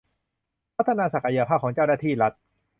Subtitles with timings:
[0.75, 2.33] พัฒนาศักยภาพของเจ้าหน้าที่รัฐ